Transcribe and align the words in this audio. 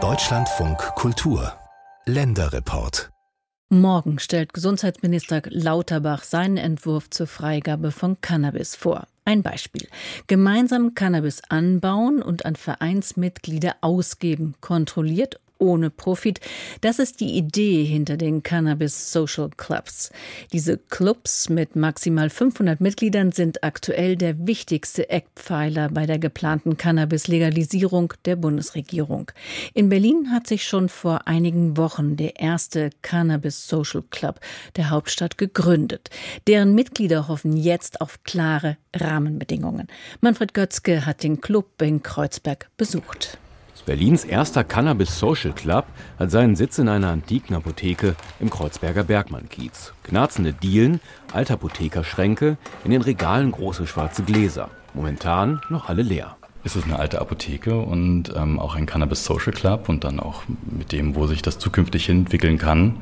Deutschlandfunk 0.00 0.78
Kultur 0.94 1.52
Länderreport 2.06 3.10
Morgen 3.70 4.20
stellt 4.20 4.54
Gesundheitsminister 4.54 5.42
Lauterbach 5.46 6.22
seinen 6.22 6.58
Entwurf 6.58 7.10
zur 7.10 7.26
Freigabe 7.26 7.90
von 7.90 8.20
Cannabis 8.20 8.76
vor. 8.76 9.08
Ein 9.24 9.42
Beispiel. 9.42 9.88
Gemeinsam 10.28 10.94
Cannabis 10.94 11.42
anbauen 11.48 12.22
und 12.22 12.46
an 12.46 12.54
Vereinsmitglieder 12.54 13.74
ausgeben, 13.80 14.54
kontrolliert 14.60 15.40
ohne 15.58 15.90
Profit. 15.90 16.40
Das 16.80 16.98
ist 16.98 17.20
die 17.20 17.36
Idee 17.36 17.84
hinter 17.84 18.16
den 18.16 18.42
Cannabis 18.42 19.12
Social 19.12 19.50
Clubs. 19.56 20.10
Diese 20.52 20.78
Clubs 20.78 21.48
mit 21.48 21.76
maximal 21.76 22.30
500 22.30 22.80
Mitgliedern 22.80 23.32
sind 23.32 23.64
aktuell 23.64 24.16
der 24.16 24.46
wichtigste 24.46 25.10
Eckpfeiler 25.10 25.88
bei 25.90 26.06
der 26.06 26.18
geplanten 26.18 26.76
Cannabis-Legalisierung 26.76 28.14
der 28.24 28.36
Bundesregierung. 28.36 29.30
In 29.74 29.88
Berlin 29.88 30.30
hat 30.30 30.46
sich 30.46 30.64
schon 30.64 30.88
vor 30.88 31.26
einigen 31.26 31.76
Wochen 31.76 32.16
der 32.16 32.38
erste 32.38 32.90
Cannabis 33.02 33.66
Social 33.66 34.02
Club 34.10 34.40
der 34.76 34.90
Hauptstadt 34.90 35.38
gegründet. 35.38 36.10
Deren 36.46 36.74
Mitglieder 36.74 37.28
hoffen 37.28 37.56
jetzt 37.56 38.00
auf 38.00 38.22
klare 38.24 38.76
Rahmenbedingungen. 38.94 39.88
Manfred 40.20 40.54
Götzke 40.54 41.06
hat 41.06 41.22
den 41.22 41.40
Club 41.40 41.80
in 41.82 42.02
Kreuzberg 42.02 42.68
besucht. 42.76 43.38
Berlins 43.88 44.24
erster 44.24 44.64
Cannabis 44.64 45.18
Social 45.18 45.54
Club 45.54 45.86
hat 46.18 46.30
seinen 46.30 46.56
Sitz 46.56 46.76
in 46.76 46.90
einer 46.90 47.08
antiken 47.08 47.56
Apotheke 47.56 48.16
im 48.38 48.50
Kreuzberger 48.50 49.02
Bergmann-Kiez. 49.02 49.94
Knarzende 50.02 50.52
Dielen, 50.52 51.00
Altapothekerschränke, 51.32 52.58
in 52.84 52.90
den 52.90 53.00
Regalen 53.00 53.50
große 53.50 53.86
schwarze 53.86 54.24
Gläser. 54.24 54.68
Momentan 54.92 55.62
noch 55.70 55.88
alle 55.88 56.02
leer. 56.02 56.36
Es 56.64 56.76
ist 56.76 56.84
eine 56.84 56.98
alte 56.98 57.18
Apotheke 57.18 57.78
und 57.78 58.30
ähm, 58.36 58.58
auch 58.58 58.74
ein 58.74 58.84
Cannabis 58.84 59.24
Social 59.24 59.54
Club 59.54 59.88
und 59.88 60.04
dann 60.04 60.20
auch 60.20 60.42
mit 60.70 60.92
dem, 60.92 61.14
wo 61.14 61.26
sich 61.26 61.40
das 61.40 61.58
zukünftig 61.58 62.10
entwickeln 62.10 62.58
kann, 62.58 62.96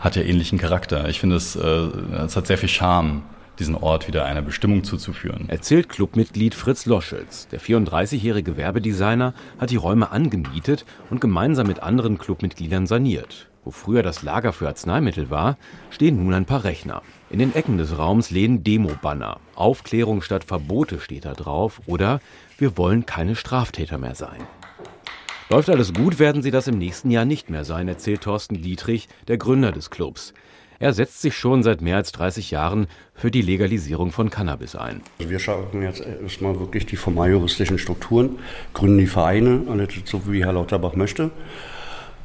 hat 0.00 0.16
ja 0.16 0.22
ähnlichen 0.22 0.58
Charakter. 0.58 1.08
Ich 1.08 1.20
finde, 1.20 1.36
es, 1.36 1.54
äh, 1.54 1.64
es 1.64 2.34
hat 2.34 2.48
sehr 2.48 2.58
viel 2.58 2.68
Charme 2.68 3.22
diesen 3.58 3.74
Ort 3.74 4.08
wieder 4.08 4.24
einer 4.24 4.42
Bestimmung 4.42 4.84
zuzuführen. 4.84 5.48
Erzählt 5.48 5.88
Clubmitglied 5.88 6.54
Fritz 6.54 6.86
Loschels. 6.86 7.48
Der 7.48 7.60
34-jährige 7.60 8.56
Werbedesigner 8.56 9.34
hat 9.58 9.70
die 9.70 9.76
Räume 9.76 10.10
angemietet 10.10 10.84
und 11.10 11.20
gemeinsam 11.20 11.66
mit 11.66 11.82
anderen 11.82 12.18
Clubmitgliedern 12.18 12.86
saniert. 12.86 13.48
Wo 13.64 13.70
früher 13.70 14.02
das 14.02 14.22
Lager 14.22 14.52
für 14.52 14.68
Arzneimittel 14.68 15.28
war, 15.28 15.58
stehen 15.90 16.16
nun 16.16 16.32
ein 16.32 16.46
paar 16.46 16.64
Rechner. 16.64 17.02
In 17.28 17.38
den 17.38 17.54
Ecken 17.54 17.76
des 17.76 17.98
Raums 17.98 18.30
lehnen 18.30 18.64
Demo-Banner. 18.64 19.40
Aufklärung 19.54 20.22
statt 20.22 20.44
Verbote 20.44 21.00
steht 21.00 21.26
da 21.26 21.34
drauf 21.34 21.80
oder 21.86 22.20
wir 22.56 22.78
wollen 22.78 23.04
keine 23.04 23.36
Straftäter 23.36 23.98
mehr 23.98 24.14
sein. 24.14 24.40
Läuft 25.50 25.70
alles 25.70 25.94
gut, 25.94 26.18
werden 26.18 26.42
sie 26.42 26.50
das 26.50 26.66
im 26.66 26.78
nächsten 26.78 27.10
Jahr 27.10 27.24
nicht 27.24 27.50
mehr 27.50 27.64
sein, 27.64 27.88
erzählt 27.88 28.20
Thorsten 28.22 28.60
Dietrich, 28.60 29.08
der 29.28 29.38
Gründer 29.38 29.72
des 29.72 29.90
Clubs. 29.90 30.34
Er 30.80 30.92
setzt 30.92 31.20
sich 31.22 31.34
schon 31.34 31.64
seit 31.64 31.82
mehr 31.82 31.96
als 31.96 32.12
30 32.12 32.52
Jahren 32.52 32.86
für 33.12 33.32
die 33.32 33.42
Legalisierung 33.42 34.12
von 34.12 34.30
Cannabis 34.30 34.76
ein. 34.76 35.00
Also 35.18 35.30
wir 35.30 35.38
schaffen 35.40 35.82
jetzt 35.82 36.00
erstmal 36.00 36.60
wirklich 36.60 36.86
die 36.86 36.94
formaljuristischen 36.94 37.78
Strukturen, 37.78 38.38
gründen 38.74 38.98
die 38.98 39.08
Vereine, 39.08 39.62
so 40.04 40.22
wie 40.30 40.44
Herr 40.44 40.52
Lauterbach 40.52 40.94
möchte, 40.94 41.32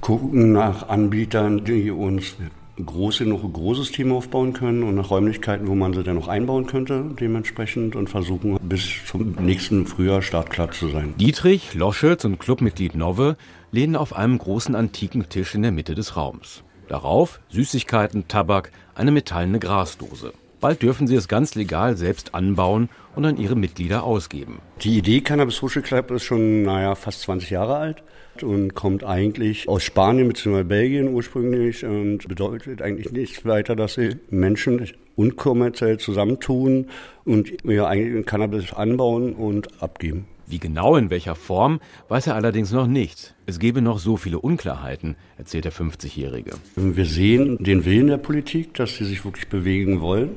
gucken 0.01 0.51
nach 0.51 0.87
Anbietern, 0.87 1.65
die 1.65 1.89
uns 1.89 2.35
große 2.83 3.25
noch 3.25 3.43
ein 3.43 3.53
großes 3.53 3.91
Team 3.91 4.11
aufbauen 4.11 4.53
können 4.53 4.83
und 4.83 4.95
nach 4.95 5.09
Räumlichkeiten, 5.09 5.67
wo 5.67 5.75
man 5.75 5.93
sie 5.93 6.03
dann 6.03 6.15
noch 6.15 6.27
einbauen 6.27 6.67
könnte, 6.67 7.05
dementsprechend 7.19 7.95
und 7.95 8.09
versuchen 8.09 8.57
bis 8.61 9.05
zum 9.05 9.35
nächsten 9.39 9.87
Frühjahr 9.87 10.21
startklar 10.21 10.71
zu 10.71 10.89
sein. 10.89 11.15
Dietrich, 11.17 11.73
Loschels 11.73 12.25
und 12.25 12.39
Clubmitglied 12.39 12.95
Nove 12.95 13.35
lehnen 13.71 13.95
auf 13.95 14.15
einem 14.15 14.37
großen 14.37 14.75
antiken 14.75 15.29
Tisch 15.29 15.55
in 15.55 15.63
der 15.63 15.71
Mitte 15.71 15.95
des 15.95 16.15
Raums. 16.15 16.63
Darauf 16.87 17.39
Süßigkeiten, 17.49 18.27
Tabak, 18.27 18.71
eine 18.95 19.11
metallene 19.11 19.59
Grasdose. 19.59 20.33
Bald 20.63 20.81
dürfen 20.81 21.07
sie 21.07 21.15
es 21.15 21.27
ganz 21.27 21.55
legal 21.55 21.97
selbst 21.97 22.33
anbauen 22.33 22.87
und 23.15 23.25
an 23.25 23.35
ihre 23.37 23.57
Mitglieder 23.57 24.03
ausgeben. 24.03 24.59
Die 24.81 24.97
Idee 24.97 25.19
Cannabis 25.19 25.57
Social 25.57 25.81
Club 25.81 26.09
ist 26.11 26.23
schon, 26.23 26.63
naja, 26.63 26.95
fast 26.95 27.21
20 27.23 27.49
Jahre 27.49 27.75
alt 27.75 28.03
und 28.41 28.73
kommt 28.73 29.03
eigentlich 29.03 29.67
aus 29.67 29.83
Spanien 29.83 30.29
bzw. 30.29 30.63
Belgien 30.63 31.13
ursprünglich 31.13 31.83
und 31.83 32.27
bedeutet 32.29 32.81
eigentlich 32.81 33.11
nichts 33.11 33.43
weiter, 33.43 33.75
dass 33.75 33.95
sie 33.95 34.15
Menschen 34.29 34.89
unkommerziell 35.17 35.97
zusammentun 35.97 36.87
und 37.25 37.51
ja, 37.65 37.85
eigentlich 37.85 38.25
Cannabis 38.25 38.71
anbauen 38.71 39.33
und 39.33 39.81
abgeben. 39.81 40.27
Wie 40.47 40.59
genau 40.59 40.95
in 40.95 41.09
welcher 41.09 41.35
Form, 41.35 41.79
weiß 42.09 42.27
er 42.27 42.35
allerdings 42.35 42.71
noch 42.71 42.87
nicht. 42.87 43.33
Es 43.45 43.59
gebe 43.59 43.81
noch 43.81 43.99
so 43.99 44.17
viele 44.17 44.39
Unklarheiten, 44.39 45.15
erzählt 45.37 45.65
der 45.65 45.73
50-Jährige. 45.73 46.51
Wir 46.75 47.05
sehen 47.05 47.57
den 47.63 47.85
Willen 47.85 48.07
der 48.07 48.17
Politik, 48.17 48.73
dass 48.73 48.97
sie 48.97 49.05
sich 49.05 49.23
wirklich 49.25 49.47
bewegen 49.47 50.01
wollen. 50.01 50.31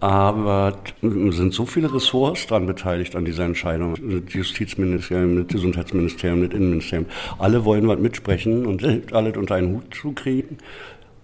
Aber 0.00 0.78
sind 1.00 1.54
so 1.54 1.64
viele 1.64 1.94
Ressorts 1.94 2.48
daran 2.48 2.66
beteiligt 2.66 3.14
an 3.14 3.24
dieser 3.24 3.44
Entscheidung. 3.44 3.94
Das 3.94 4.34
Justizministerium, 4.34 5.36
das 5.36 5.46
Gesundheitsministerium, 5.46 6.42
das 6.42 6.54
Innenministerium. 6.54 7.06
Alle 7.38 7.64
wollen 7.64 7.86
was 7.86 8.00
mitsprechen 8.00 8.66
und 8.66 8.84
alles 9.12 9.36
unter 9.36 9.54
einen 9.54 9.74
Hut 9.74 9.94
zu 9.94 10.10
kriegen. 10.10 10.58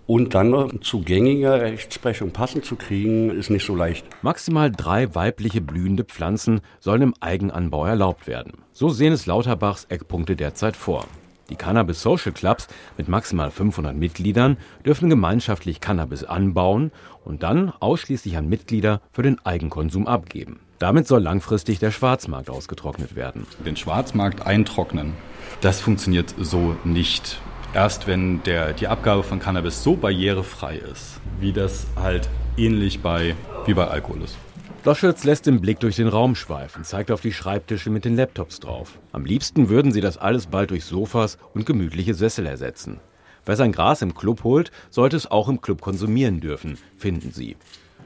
Und 0.09 0.35
dann 0.35 0.49
noch 0.49 0.73
zu 0.81 1.03
gängiger 1.03 1.61
Rechtsprechung 1.61 2.31
passend 2.31 2.65
zu 2.65 2.77
kriegen, 2.77 3.29
ist 3.29 3.51
nicht 3.51 3.67
so 3.67 3.77
leicht. 3.77 4.07
Maximal 4.23 4.73
drei 4.73 5.15
weibliche 5.15 5.61
blühende 5.61 6.03
Pflanzen 6.03 6.63
sollen 6.81 7.03
im 7.03 7.15
Eigenanbau 7.21 7.85
erlaubt 7.85 8.27
werden. 8.27 8.55
So 8.73 8.89
sehen 8.89 9.13
es 9.13 9.27
Lauterbachs 9.27 9.85
Eckpunkte 9.91 10.35
derzeit 10.35 10.77
vor. 10.77 11.05
Die 11.51 11.57
Cannabis 11.57 12.01
Social 12.01 12.33
Clubs 12.33 12.69
mit 12.97 13.09
maximal 13.09 13.51
500 13.51 13.95
Mitgliedern 13.95 14.57
dürfen 14.83 15.11
gemeinschaftlich 15.11 15.79
Cannabis 15.79 16.25
anbauen 16.25 16.91
und 17.23 17.43
dann 17.43 17.71
ausschließlich 17.79 18.39
an 18.39 18.49
Mitglieder 18.49 19.03
für 19.13 19.23
den 19.23 19.39
Eigenkonsum 19.45 20.07
abgeben. 20.07 20.61
Damit 20.79 21.07
soll 21.07 21.21
langfristig 21.21 21.81
der 21.81 21.91
Schwarzmarkt 21.91 22.49
ausgetrocknet 22.49 23.15
werden. 23.15 23.47
Den 23.67 23.77
Schwarzmarkt 23.77 24.47
eintrocknen, 24.47 25.13
das 25.61 25.83
funktioniert 25.83 26.35
so 26.39 26.77
nicht 26.85 27.43
erst 27.75 28.07
wenn 28.07 28.43
der, 28.43 28.73
die 28.73 28.89
Abgabe 28.89 29.23
von 29.23 29.39
Cannabis 29.39 29.83
so 29.83 29.97
barrierefrei 29.97 30.77
ist, 30.77 31.21
wie 31.41 31.53
das 31.53 31.87
halt 31.97 32.29
ähnlich 32.57 33.01
bei, 33.01 33.35
wie 33.67 33.75
bei 33.75 33.87
Alkohol 33.87 34.23
ist. 34.23 34.37
Loschitz 34.85 35.25
lässt 35.25 35.47
den 35.47 35.61
Blick 35.61 35.81
durch 35.81 35.97
den 35.97 36.09
Raum 36.09 36.35
schweifen, 36.35 36.83
zeigt 36.83 37.11
auf 37.11 37.21
die 37.21 37.35
Schreibtische 37.35 37.91
mit 37.91 38.07
den 38.07 38.17
Laptops 38.17 38.59
drauf. 38.59 38.99
Am 39.13 39.27
liebsten 39.27 39.69
würden 39.69 39.93
sie 39.93 40.01
das 40.01 40.17
alles 40.17 40.47
bald 40.47 40.71
durch 40.71 40.87
Sofas 40.87 41.37
und 41.53 41.67
gemütliche 41.67 42.15
Sessel 42.15 42.47
ersetzen. 42.47 42.99
Wer 43.45 43.57
sein 43.57 43.73
Gras 43.73 44.01
im 44.01 44.15
Club 44.15 44.45
holt, 44.45 44.71
sollte 44.89 45.17
es 45.17 45.31
auch 45.31 45.49
im 45.49 45.61
Club 45.61 45.83
konsumieren 45.83 46.41
dürfen, 46.41 46.79
finden 46.97 47.33
sie. 47.33 47.57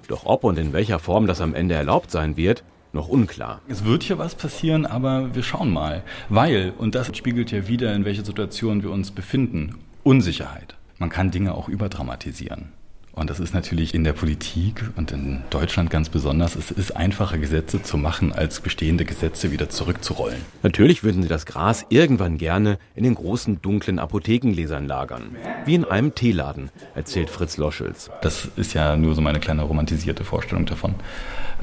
Doch 0.08 0.26
ob 0.26 0.42
und 0.42 0.58
in 0.58 0.72
welcher 0.72 0.98
Form 0.98 1.28
das 1.28 1.40
am 1.40 1.54
Ende 1.54 1.76
erlaubt 1.76 2.10
sein 2.10 2.36
wird, 2.36 2.64
noch 2.92 3.08
unklar. 3.08 3.60
Es 3.68 3.84
wird 3.84 4.02
hier 4.02 4.18
was 4.18 4.34
passieren, 4.34 4.86
aber 4.86 5.34
wir 5.34 5.42
schauen 5.42 5.72
mal. 5.72 6.02
Weil, 6.28 6.72
und 6.78 6.94
das 6.94 7.16
spiegelt 7.16 7.50
ja 7.50 7.68
wieder, 7.68 7.94
in 7.94 8.04
welcher 8.04 8.24
Situation 8.24 8.82
wir 8.82 8.90
uns 8.90 9.10
befinden, 9.10 9.78
Unsicherheit. 10.02 10.76
Man 10.98 11.10
kann 11.10 11.30
Dinge 11.30 11.54
auch 11.54 11.68
überdramatisieren. 11.68 12.72
Und 13.14 13.28
das 13.28 13.40
ist 13.40 13.52
natürlich 13.52 13.94
in 13.94 14.04
der 14.04 14.14
Politik 14.14 14.84
und 14.96 15.12
in 15.12 15.42
Deutschland 15.50 15.90
ganz 15.90 16.08
besonders. 16.08 16.56
Es 16.56 16.70
ist 16.70 16.96
einfacher, 16.96 17.36
Gesetze 17.36 17.82
zu 17.82 17.98
machen, 17.98 18.32
als 18.32 18.60
bestehende 18.60 19.04
Gesetze 19.04 19.52
wieder 19.52 19.68
zurückzurollen. 19.68 20.40
Natürlich 20.62 21.04
würden 21.04 21.22
sie 21.22 21.28
das 21.28 21.44
Gras 21.44 21.84
irgendwann 21.90 22.38
gerne 22.38 22.78
in 22.94 23.04
den 23.04 23.14
großen, 23.14 23.60
dunklen 23.60 23.98
Apothekengläsern 23.98 24.86
lagern. 24.86 25.36
Wie 25.66 25.74
in 25.74 25.84
einem 25.84 26.14
Teeladen, 26.14 26.70
erzählt 26.94 27.28
Fritz 27.28 27.58
Loschels. 27.58 28.10
Das 28.22 28.48
ist 28.56 28.72
ja 28.72 28.96
nur 28.96 29.14
so 29.14 29.20
meine 29.20 29.40
kleine 29.40 29.62
romantisierte 29.62 30.24
Vorstellung 30.24 30.64
davon. 30.64 30.94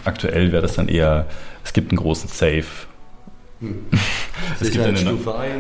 Aktuell 0.06 0.52
wäre 0.52 0.62
das 0.62 0.76
dann 0.76 0.88
eher, 0.88 1.26
es 1.64 1.74
gibt 1.74 1.92
einen 1.92 1.98
großen 1.98 2.30
Safe. 2.30 2.66
Hm. 3.60 3.86
es, 4.60 4.70
gibt 4.70 4.86
eine, 4.86 5.18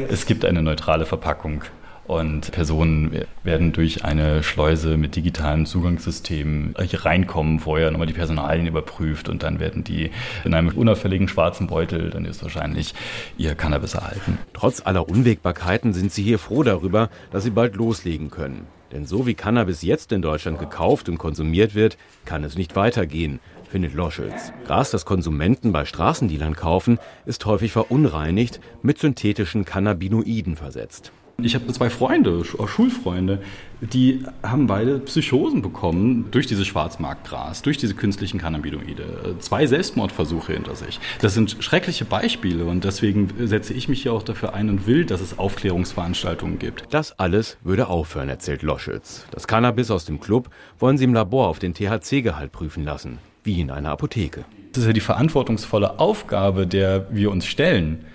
es 0.07 0.25
gibt 0.27 0.45
eine 0.45 0.61
neutrale 0.61 1.07
Verpackung. 1.07 1.63
Und 2.09 2.51
Personen 2.53 3.11
werden 3.43 3.71
durch 3.71 4.03
eine 4.03 4.41
Schleuse 4.41 4.97
mit 4.97 5.15
digitalen 5.15 5.67
Zugangssystemen 5.67 6.73
hier 6.81 7.05
reinkommen, 7.05 7.59
vorher 7.59 7.91
nochmal 7.91 8.07
die 8.07 8.13
Personalien 8.13 8.65
überprüft 8.65 9.29
und 9.29 9.43
dann 9.43 9.59
werden 9.59 9.83
die 9.83 10.09
in 10.43 10.55
einem 10.55 10.69
unauffälligen 10.69 11.27
schwarzen 11.27 11.67
Beutel, 11.67 12.09
dann 12.09 12.25
ist 12.25 12.41
wahrscheinlich 12.41 12.95
ihr 13.37 13.53
Cannabis 13.53 13.93
erhalten. 13.93 14.39
Trotz 14.53 14.83
aller 14.83 15.07
Unwägbarkeiten 15.07 15.93
sind 15.93 16.11
sie 16.11 16.23
hier 16.23 16.39
froh 16.39 16.63
darüber, 16.63 17.11
dass 17.29 17.43
sie 17.43 17.51
bald 17.51 17.75
loslegen 17.75 18.31
können. 18.31 18.65
Denn 18.91 19.05
so 19.05 19.27
wie 19.27 19.35
Cannabis 19.35 19.83
jetzt 19.83 20.11
in 20.11 20.23
Deutschland 20.23 20.57
gekauft 20.57 21.09
und 21.09 21.19
konsumiert 21.19 21.75
wird, 21.75 21.95
kann 22.25 22.43
es 22.43 22.57
nicht 22.57 22.75
weitergehen, 22.75 23.39
findet 23.69 23.93
Loschels. 23.93 24.51
Gras, 24.65 24.89
das 24.89 25.05
Konsumenten 25.05 25.71
bei 25.71 25.85
Straßendealern 25.85 26.55
kaufen, 26.55 26.97
ist 27.27 27.45
häufig 27.45 27.71
verunreinigt, 27.71 28.59
mit 28.81 28.97
synthetischen 28.97 29.63
Cannabinoiden 29.63 30.55
versetzt. 30.55 31.11
Ich 31.43 31.55
habe 31.55 31.71
zwei 31.71 31.89
Freunde, 31.89 32.43
Schulfreunde, 32.43 33.41
die 33.81 34.23
haben 34.43 34.67
beide 34.67 34.99
Psychosen 34.99 35.61
bekommen 35.61 36.25
durch 36.31 36.47
dieses 36.47 36.67
Schwarzmarktgras, 36.67 37.61
durch 37.61 37.77
diese 37.77 37.95
künstlichen 37.95 38.37
Cannabinoide. 38.37 39.35
Zwei 39.39 39.65
Selbstmordversuche 39.65 40.53
hinter 40.53 40.75
sich. 40.75 40.99
Das 41.21 41.33
sind 41.33 41.57
schreckliche 41.59 42.05
Beispiele 42.05 42.65
und 42.65 42.83
deswegen 42.83 43.29
setze 43.47 43.73
ich 43.73 43.87
mich 43.87 44.01
hier 44.01 44.13
auch 44.13 44.23
dafür 44.23 44.53
ein 44.53 44.69
und 44.69 44.85
will, 44.85 45.05
dass 45.05 45.21
es 45.21 45.39
Aufklärungsveranstaltungen 45.39 46.59
gibt. 46.59 46.85
Das 46.89 47.17
alles 47.17 47.57
würde 47.63 47.87
aufhören, 47.87 48.29
erzählt 48.29 48.61
Loschitz. 48.61 49.25
Das 49.31 49.47
Cannabis 49.47 49.91
aus 49.91 50.05
dem 50.05 50.19
Club 50.19 50.49
wollen 50.77 50.97
sie 50.97 51.05
im 51.05 51.13
Labor 51.13 51.47
auf 51.47 51.59
den 51.59 51.73
THC-Gehalt 51.73 52.51
prüfen 52.51 52.83
lassen, 52.83 53.19
wie 53.43 53.61
in 53.61 53.71
einer 53.71 53.91
Apotheke. 53.91 54.43
Das 54.73 54.83
ist 54.83 54.87
ja 54.87 54.93
die 54.93 54.99
verantwortungsvolle 54.99 55.99
Aufgabe, 55.99 56.67
der 56.67 57.07
wir 57.11 57.31
uns 57.31 57.45
stellen. 57.45 58.05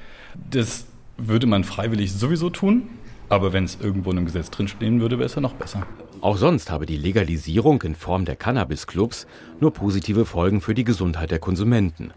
Das 0.51 0.87
würde 1.17 1.47
man 1.47 1.65
freiwillig 1.65 2.13
sowieso 2.13 2.51
tun. 2.51 2.89
Aber 3.29 3.53
wenn 3.53 3.65
es 3.65 3.79
irgendwo 3.81 4.11
in 4.11 4.19
einem 4.19 4.27
Gesetz 4.27 4.51
drinstehen 4.51 5.01
würde, 5.01 5.19
wäre 5.19 5.27
es 5.27 5.35
ja 5.35 5.41
noch 5.41 5.55
besser. 5.55 5.87
Auch 6.21 6.37
sonst 6.37 6.71
habe 6.71 6.87
die 6.87 6.97
Legalisierung 6.97 7.83
in 7.83 7.95
Form 7.95 8.25
der 8.25 8.37
Cannabis-Clubs 8.37 9.27
nur 9.61 9.73
positive 9.73 10.25
Folgen 10.25 10.61
für 10.61 10.75
die 10.75 10.85
Gesundheit 10.85 11.31
der 11.31 11.39
Konsumenten. 11.39 12.13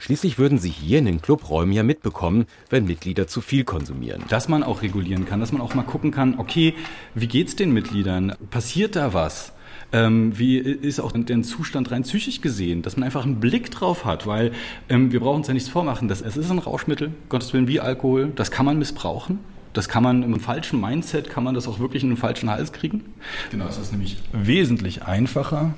Schließlich 0.00 0.38
würden 0.38 0.58
sie 0.58 0.70
hier 0.70 1.00
in 1.00 1.06
den 1.06 1.20
Clubräumen 1.20 1.72
ja 1.72 1.82
mitbekommen, 1.82 2.46
wenn 2.70 2.84
Mitglieder 2.84 3.26
zu 3.26 3.40
viel 3.40 3.64
konsumieren. 3.64 4.22
Dass 4.28 4.48
man 4.48 4.62
auch 4.62 4.82
regulieren 4.82 5.24
kann, 5.24 5.40
dass 5.40 5.50
man 5.50 5.60
auch 5.60 5.74
mal 5.74 5.82
gucken 5.82 6.12
kann, 6.12 6.38
okay, 6.38 6.74
wie 7.14 7.26
geht's 7.26 7.56
den 7.56 7.72
Mitgliedern? 7.72 8.34
Passiert 8.50 8.94
da 8.94 9.12
was? 9.12 9.52
Ähm, 9.90 10.38
wie 10.38 10.58
ist 10.58 11.00
auch 11.00 11.12
der 11.12 11.42
Zustand 11.42 11.90
rein 11.90 12.02
psychisch 12.02 12.40
gesehen, 12.40 12.82
dass 12.82 12.96
man 12.96 13.04
einfach 13.04 13.24
einen 13.24 13.40
Blick 13.40 13.70
drauf 13.70 14.04
hat, 14.04 14.26
weil 14.26 14.52
ähm, 14.88 15.10
wir 15.12 15.20
brauchen 15.20 15.38
uns 15.38 15.48
ja 15.48 15.54
nichts 15.54 15.68
vormachen, 15.68 16.08
dass 16.08 16.20
es 16.20 16.36
ist 16.36 16.50
ein 16.50 16.58
Rauschmittel, 16.58 17.12
Gottes 17.28 17.52
Willen 17.52 17.66
wie 17.66 17.80
Alkohol, 17.80 18.32
das 18.36 18.50
kann 18.50 18.66
man 18.66 18.78
missbrauchen. 18.78 19.40
Das 19.78 19.88
kann 19.88 20.02
man 20.02 20.24
im 20.24 20.40
falschen 20.40 20.80
Mindset, 20.80 21.30
kann 21.30 21.44
man 21.44 21.54
das 21.54 21.68
auch 21.68 21.78
wirklich 21.78 22.02
in 22.02 22.08
den 22.08 22.16
falschen 22.16 22.50
Hals 22.50 22.72
kriegen. 22.72 23.04
Genau, 23.52 23.68
es 23.68 23.78
ist 23.78 23.92
nämlich 23.92 24.16
wesentlich 24.32 25.04
einfacher, 25.04 25.72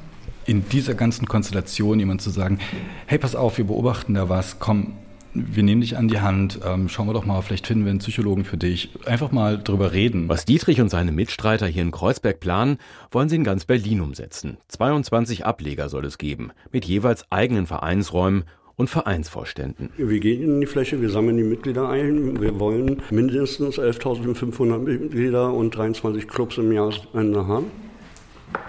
in 0.47 0.67
dieser 0.71 0.95
ganzen 0.95 1.27
Konstellation 1.27 1.99
jemand 1.99 2.23
zu 2.23 2.31
sagen, 2.31 2.61
hey, 3.05 3.19
pass 3.19 3.37
auf, 3.37 3.59
wir 3.59 3.67
beobachten 3.67 4.15
da 4.15 4.31
was, 4.31 4.59
komm, 4.59 4.95
wir 5.35 5.63
nehmen 5.63 5.83
dich 5.83 5.99
an 5.99 6.09
die 6.09 6.19
Hand, 6.19 6.61
ähm, 6.65 6.89
schauen 6.89 7.09
wir 7.09 7.13
doch 7.13 7.27
mal, 7.27 7.43
vielleicht 7.43 7.67
finden 7.67 7.85
wir 7.85 7.91
einen 7.91 7.99
Psychologen 7.99 8.47
für 8.47 8.57
dich. 8.57 8.89
Einfach 9.05 9.33
mal 9.33 9.63
drüber 9.63 9.93
reden. 9.93 10.31
Was 10.31 10.47
Dietrich 10.47 10.81
und 10.81 10.89
seine 10.89 11.13
Mitstreiter 11.13 11.67
hier 11.67 11.83
in 11.83 11.91
Kreuzberg 11.91 12.41
planen, 12.41 12.79
wollen 13.11 13.29
sie 13.29 13.37
in 13.37 13.45
ganz 13.45 13.67
Berlin 13.67 14.01
umsetzen. 14.01 14.57
22 14.69 15.45
Ableger 15.45 15.91
soll 15.91 16.07
es 16.07 16.17
geben, 16.17 16.53
mit 16.73 16.87
jeweils 16.87 17.31
eigenen 17.31 17.67
Vereinsräumen 17.67 18.45
und 18.81 18.89
Vereinsvorständen. 18.89 19.91
Wir 19.99 20.21
gehen 20.21 20.43
in 20.43 20.61
die 20.61 20.67
Fläche, 20.67 21.01
wir 21.03 21.11
sammeln 21.11 21.37
die 21.37 21.45
Mitglieder 21.45 21.91
ein. 21.91 22.41
Wir 22.41 22.59
wollen 22.59 23.03
mindestens 23.11 23.79
11.500 23.79 24.79
Mitglieder 24.79 25.53
und 25.53 25.77
23 25.77 26.27
Clubs 26.27 26.57
im 26.57 26.73
Jahresende 26.73 27.47
haben. 27.47 27.67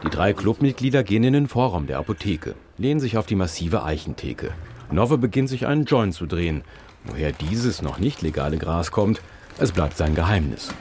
Die 0.04 0.10
drei 0.10 0.34
Clubmitglieder 0.34 1.04
gehen 1.04 1.24
in 1.24 1.34
den 1.34 1.48
Vorraum 1.48 1.88
der 1.88 1.98
Apotheke, 1.98 2.56
lehnen 2.78 3.00
sich 3.00 3.18
auf 3.18 3.26
die 3.26 3.36
massive 3.36 3.84
Eichentheke. 3.84 4.52
Nove 4.92 5.18
beginnt 5.18 5.48
sich 5.48 5.66
einen 5.66 5.86
Joint 5.86 6.14
zu 6.14 6.26
drehen. 6.26 6.64
Woher 7.06 7.32
dieses 7.32 7.82
noch 7.82 7.98
nicht 7.98 8.22
legale 8.22 8.58
Gras 8.58 8.92
kommt, 8.92 9.22
es 9.60 9.72
bleibt 9.72 9.96
sein 9.96 10.14
Geheimnis. 10.14 10.74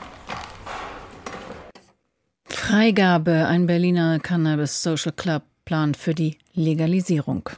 Freigabe, 2.47 3.47
ein 3.47 3.65
Berliner 3.65 4.19
Cannabis 4.19 4.83
Social 4.83 5.13
Club 5.13 5.43
plant 5.63 5.95
für 5.95 6.13
die 6.13 6.37
Legalisierung. 6.53 7.49